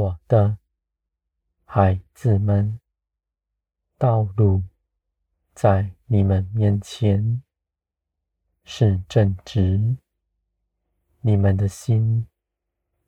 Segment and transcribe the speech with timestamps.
[0.00, 0.56] 我的
[1.66, 2.80] 孩子们，
[3.98, 4.62] 道路
[5.52, 7.42] 在你们面前
[8.64, 9.98] 是正直，
[11.20, 12.26] 你们的心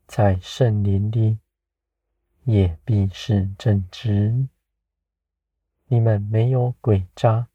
[0.06, 1.38] 在圣灵里
[2.44, 4.48] 也必是正直。
[5.86, 7.48] 你们没有诡诈，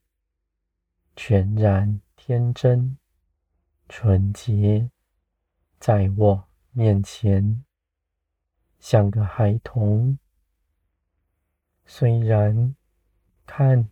[1.15, 2.97] 全然天真、
[3.87, 4.89] 纯洁，
[5.79, 7.66] 在我面前。
[8.89, 10.17] 像个孩童，
[11.85, 12.73] 虽然
[13.45, 13.89] 看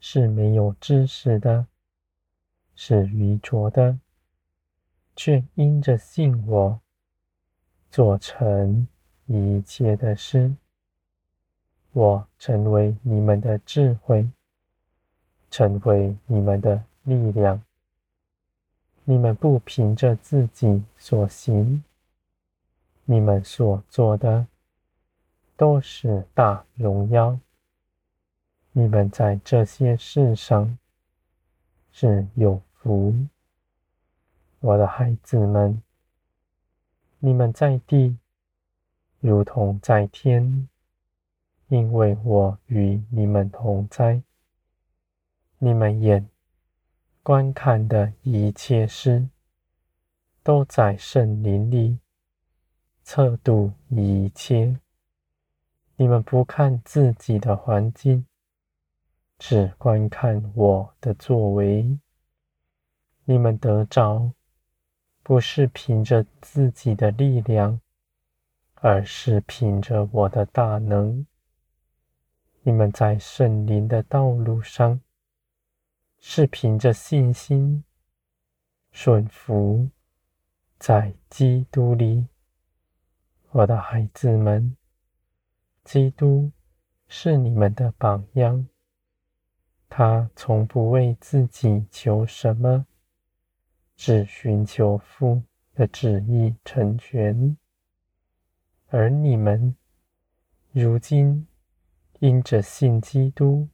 [0.00, 1.66] 是没有知识的，
[2.74, 3.98] 是愚拙的，
[5.14, 6.80] 却因着信我，
[7.90, 8.88] 做成
[9.26, 10.54] 一切的事。
[11.92, 14.26] 我成为你们的智慧，
[15.50, 17.62] 成为你们的力量。
[19.04, 21.84] 你们不凭着自己所行。
[23.06, 24.46] 你们所做的
[25.56, 27.38] 都是大荣耀。
[28.72, 30.78] 你们在这些事上
[31.92, 33.14] 是有福，
[34.60, 35.82] 我的孩子们。
[37.18, 38.18] 你们在地
[39.20, 40.68] 如同在天，
[41.68, 44.22] 因为我与你们同在。
[45.58, 46.28] 你们眼
[47.22, 49.28] 观看的一切事，
[50.42, 51.98] 都在圣灵里。
[53.04, 54.80] 测度一切，
[55.96, 58.26] 你们不看自己的环境，
[59.38, 61.98] 只观看我的作为。
[63.26, 64.32] 你们得着，
[65.22, 67.78] 不是凭着自己的力量，
[68.76, 71.26] 而是凭着我的大能。
[72.62, 74.98] 你们在圣灵的道路上，
[76.18, 77.84] 是凭着信心
[78.90, 79.90] 顺服，
[80.78, 82.26] 在基督里。
[83.54, 84.76] 我的孩子们，
[85.84, 86.50] 基督
[87.06, 88.66] 是你们的榜样。
[89.88, 92.84] 他从不为自己求什么，
[93.94, 95.40] 只寻求父
[95.72, 97.56] 的旨意成全。
[98.88, 99.76] 而你们
[100.72, 101.46] 如今
[102.18, 103.68] 因着信基督，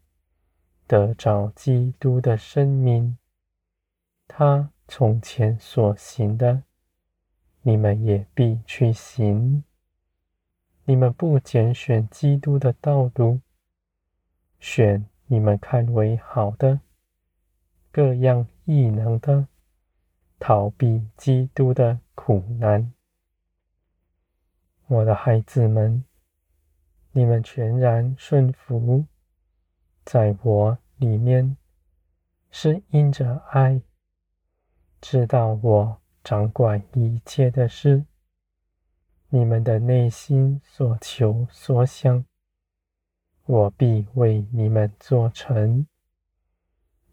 [0.86, 3.16] 得着基督的生命。
[4.28, 6.64] 他从前所行的，
[7.62, 9.64] 你们也必去行。
[10.90, 13.40] 你们不拣选基督的道路，
[14.58, 16.80] 选你们看为好的，
[17.92, 19.46] 各样异能的，
[20.40, 22.92] 逃避基督的苦难。
[24.88, 26.02] 我的孩子们，
[27.12, 29.06] 你们全然顺服，
[30.04, 31.56] 在我里面，
[32.50, 33.80] 是因着爱，
[35.00, 38.04] 知道我掌管一切的事。
[39.32, 42.24] 你们的内心所求所想，
[43.46, 45.86] 我必为你们做成。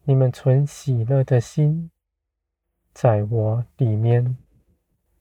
[0.04, 1.92] 你们存喜乐的心，
[2.92, 4.36] 在我里面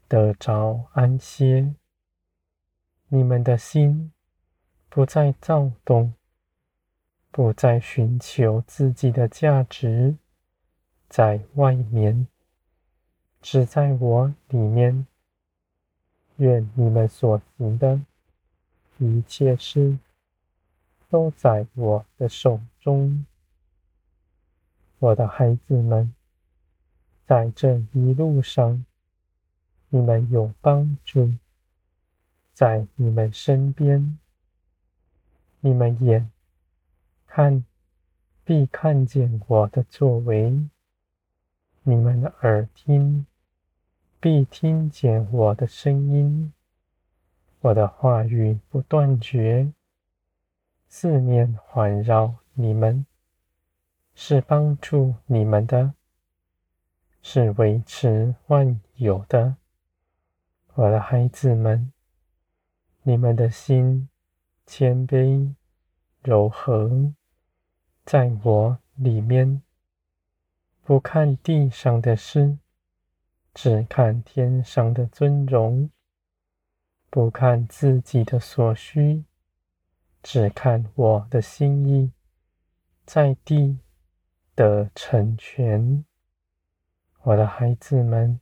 [0.09, 1.75] 得着安歇。
[3.09, 4.11] 你们的心
[4.89, 6.15] 不再躁动，
[7.31, 10.17] 不再寻求自己的价值，
[11.11, 12.27] 在外面，
[13.43, 15.07] 只在我里面。
[16.39, 18.01] 愿你们所行的
[18.99, 19.99] 一切事，
[21.09, 23.25] 都在我的手中。
[24.99, 26.13] 我的孩子们，
[27.27, 28.85] 在这一路上，
[29.89, 31.33] 你们有帮助，
[32.53, 34.19] 在你们身边。
[35.61, 36.31] 你们眼
[37.27, 37.65] 看，
[38.45, 40.69] 必看见我的作为；
[41.83, 43.27] 你们的耳听。
[44.27, 46.53] 必听见我的声音，
[47.61, 49.73] 我的话语不断绝，
[50.89, 53.07] 四面环绕你们，
[54.17, 55.95] 是帮助你们的，
[57.23, 59.55] 是维持万有的。
[60.75, 61.93] 我的孩子们，
[63.05, 64.09] 你们的心
[64.67, 65.55] 谦卑
[66.25, 67.13] 柔和，
[68.05, 69.63] 在我里面，
[70.83, 72.59] 不看地上的事。
[73.59, 75.91] 只看天上的尊荣，
[77.09, 79.25] 不看自己的所需，
[80.23, 82.13] 只看我的心意，
[83.07, 83.79] 在地
[84.55, 86.05] 的成全。
[87.23, 88.39] 我的孩子们，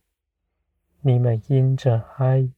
[0.99, 2.49] 你们因着爱，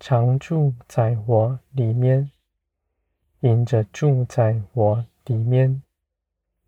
[0.00, 2.32] 常住在我里面，
[3.38, 5.80] 因着住在我里面，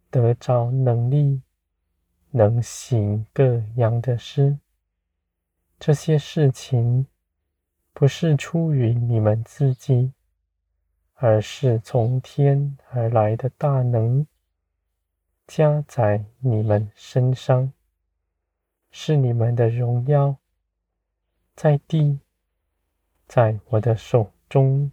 [0.08, 1.42] 得着能力，
[2.30, 4.60] 能行各样的事。
[5.78, 7.06] 这些事情
[7.92, 10.12] 不是出于你们自己，
[11.14, 14.26] 而是从天而来的大能，
[15.46, 17.72] 加在你们身上，
[18.90, 20.36] 是你们的荣耀，
[21.54, 22.18] 在地，
[23.26, 24.90] 在我的手中，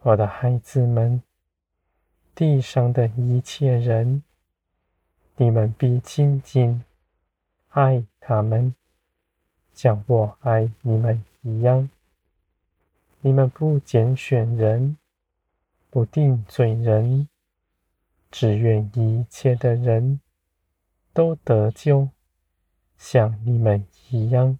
[0.00, 1.22] 我的孩子们，
[2.34, 4.22] 地上的一切人，
[5.36, 6.84] 你们必紧紧
[7.70, 8.74] 爱他们。
[9.74, 11.90] 像我爱你们一样，
[13.20, 14.96] 你们不拣选人，
[15.90, 17.28] 不定罪人，
[18.30, 20.20] 只愿一切的人
[21.12, 22.08] 都得救，
[22.96, 24.56] 像你们一样，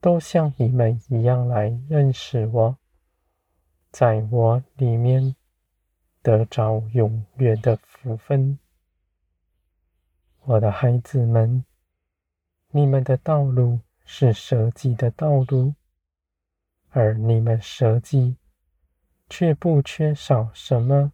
[0.00, 2.78] 都像你们一样来认识我，
[3.90, 5.34] 在我里面
[6.22, 8.58] 得着永远的福分。
[10.44, 11.64] 我的孩子们。
[12.74, 15.74] 你们的道路是舍己的道路，
[16.88, 18.38] 而你们舍己，
[19.28, 21.12] 却不缺少什么，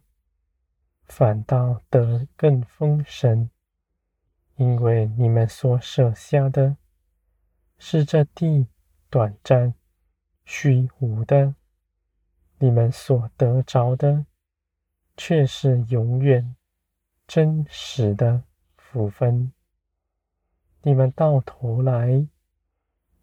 [1.03, 3.49] 反倒得更丰盛，
[4.55, 6.77] 因为你们所舍下的，
[7.77, 8.67] 是这地
[9.09, 9.73] 短暂、
[10.45, 11.55] 虚无的；
[12.59, 14.25] 你们所得着的，
[15.17, 16.55] 却是永远、
[17.27, 18.43] 真实的
[18.77, 19.51] 福分。
[20.81, 22.27] 你们到头来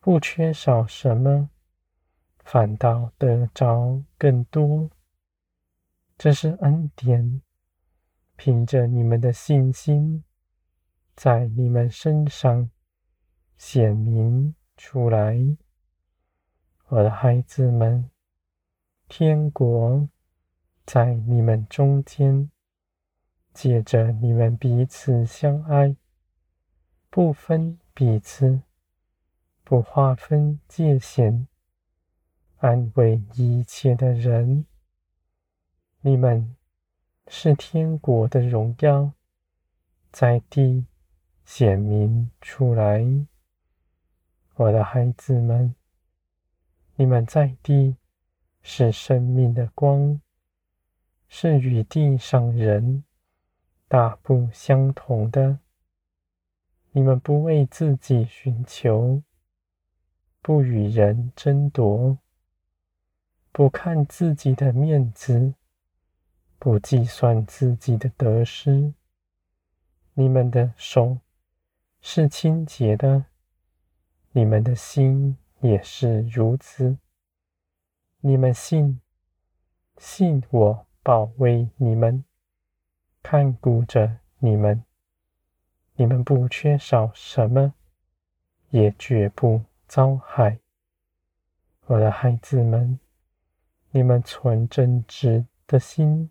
[0.01, 1.49] 不缺少什么，
[2.45, 4.91] 反倒得着更多。
[6.19, 7.43] 这是恩典，
[8.37, 10.23] 凭着你们的信心，
[11.15, 12.71] 在你们身上
[13.57, 15.57] 显明出来。
[16.89, 18.11] 我的孩子们，
[19.09, 20.09] 天国
[20.85, 22.51] 在你们中间，
[23.53, 25.97] 借着你们彼此相爱。
[27.17, 28.61] 不分彼此，
[29.65, 31.47] 不划分界限，
[32.59, 34.67] 安慰一切的人。
[36.03, 36.55] 你们
[37.29, 39.13] 是天国的荣耀，
[40.13, 40.85] 在地
[41.47, 43.03] 显明出来。
[44.57, 45.75] 我的孩子们，
[46.97, 47.97] 你们在地
[48.61, 50.21] 是生命的光，
[51.29, 53.05] 是与地上人
[53.89, 55.61] 大不相同的。
[56.97, 59.23] 你们不为自己寻求，
[60.41, 62.17] 不与人争夺，
[63.53, 65.53] 不看自己的面子，
[66.59, 68.95] 不计算自己的得失。
[70.15, 71.19] 你们的手
[72.01, 73.27] 是清洁的，
[74.33, 76.97] 你们的心也是如此。
[78.21, 79.03] 你们信，
[79.99, 82.25] 信我保卫你们，
[83.23, 84.83] 看顾着你们。
[85.99, 87.73] 你们不缺少什么，
[88.69, 90.59] 也绝不遭害。
[91.87, 93.01] 我的孩子们，
[93.93, 96.31] 你们存正直的心，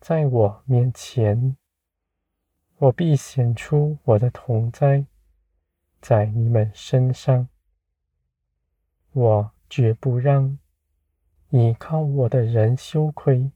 [0.00, 1.54] 在我面前，
[2.78, 5.04] 我必显出我的同在，
[6.00, 7.46] 在你们身上。
[9.12, 10.58] 我绝不让
[11.50, 13.50] 依靠我的人羞愧，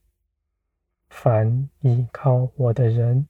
[1.09, 3.30] 凡依靠我的人。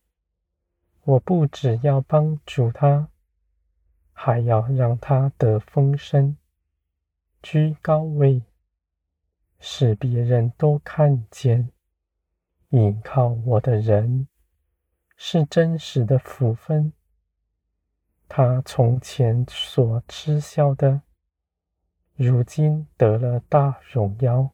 [1.10, 3.08] 我不只要帮助他，
[4.12, 6.36] 还要让他得风声，
[7.42, 8.44] 居高位，
[9.58, 11.72] 使别人都看见，
[12.68, 14.28] 依靠我的人
[15.16, 16.92] 是真实的福分。
[18.28, 21.02] 他从前所嗤笑的，
[22.14, 24.50] 如今得了大荣耀。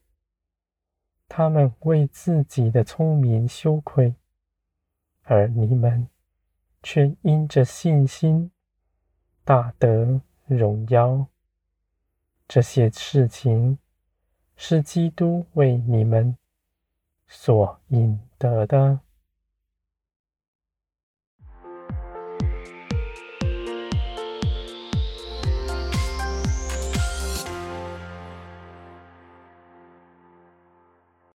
[1.28, 4.14] 他们为自己的聪明羞愧，
[5.24, 6.08] 而你们。
[6.88, 8.52] 却因着信心，
[9.42, 11.26] 大得荣耀。
[12.46, 13.76] 这些事情
[14.54, 16.38] 是基督为你们
[17.26, 19.00] 所引得的。